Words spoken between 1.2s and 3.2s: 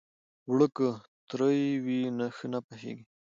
ترۍ وي، ښه نه پخېږي